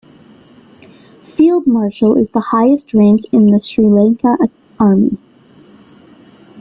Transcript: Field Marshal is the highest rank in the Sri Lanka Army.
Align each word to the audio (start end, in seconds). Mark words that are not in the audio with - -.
Field 1.23 1.67
Marshal 1.67 2.17
is 2.17 2.31
the 2.31 2.39
highest 2.39 2.95
rank 2.95 3.31
in 3.31 3.51
the 3.51 3.59
Sri 3.59 3.85
Lanka 3.85 4.35
Army. 4.79 5.15